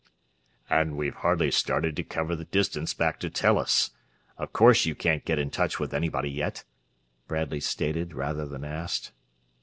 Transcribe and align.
"And 0.67 0.97
we've 0.97 1.13
hardly 1.13 1.51
started 1.51 1.95
to 1.95 2.03
cover 2.03 2.35
the 2.35 2.45
distance 2.45 2.91
back 2.91 3.19
to 3.19 3.29
Tellus. 3.29 3.91
Of 4.35 4.51
course 4.51 4.87
you 4.87 4.95
couldn't 4.95 5.25
get 5.25 5.37
in 5.37 5.51
touch 5.51 5.79
with 5.79 5.93
anybody 5.93 6.31
yet?" 6.31 6.63
Bradley 7.27 7.59
stated, 7.59 8.15
rather 8.15 8.47
than 8.47 8.63
asked. 8.65 9.11